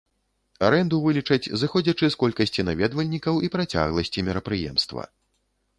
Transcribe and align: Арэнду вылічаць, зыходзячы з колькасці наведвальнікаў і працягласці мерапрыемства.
Арэнду 0.67 0.97
вылічаць, 1.03 1.51
зыходзячы 1.63 2.05
з 2.15 2.21
колькасці 2.23 2.67
наведвальнікаў 2.71 3.35
і 3.49 3.53
працягласці 3.59 4.19
мерапрыемства. 4.33 5.03